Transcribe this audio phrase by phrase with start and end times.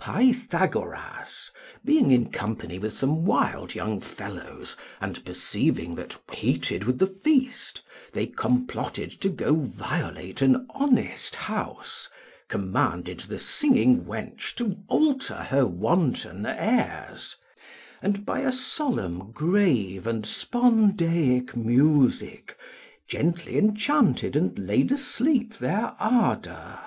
[0.00, 1.52] Pythagoras
[1.84, 7.82] being in company with some wild young fellows, and perceiving that, heated with the feast,
[8.12, 12.08] they comploted to go violate an honest house,
[12.48, 17.36] commanded the singing wench to alter her wanton airs;
[18.02, 22.58] and by a solemn, grave, and spondaic music,
[23.06, 26.80] gently enchanted and laid asleep their ardour.